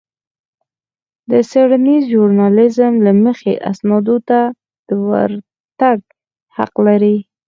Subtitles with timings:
[1.29, 4.39] د څېړنيز ژورنالېزم له مخې اسنادو ته
[4.87, 5.99] د ورتګ
[6.55, 7.17] حق لرئ.